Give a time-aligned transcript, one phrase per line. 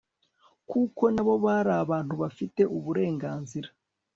[0.69, 3.69] kuko na bo bari abantu bafite uburenganzira